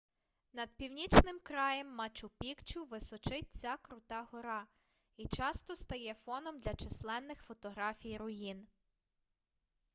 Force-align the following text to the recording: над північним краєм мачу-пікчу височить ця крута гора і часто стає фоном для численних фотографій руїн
над 0.53 0.69
північним 0.77 1.39
краєм 1.43 1.95
мачу-пікчу 2.01 2.85
височить 2.85 3.51
ця 3.51 3.77
крута 3.77 4.27
гора 4.31 4.67
і 5.17 5.27
часто 5.27 5.75
стає 5.75 6.13
фоном 6.13 6.59
для 6.59 6.73
численних 6.75 7.43
фотографій 7.43 8.17
руїн 8.17 8.67